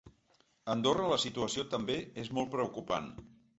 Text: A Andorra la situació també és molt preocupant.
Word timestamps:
A 0.67 0.71
Andorra 0.75 1.05
la 1.11 1.19
situació 1.25 1.67
també 1.75 1.99
és 2.25 2.35
molt 2.41 2.53
preocupant. 2.59 3.15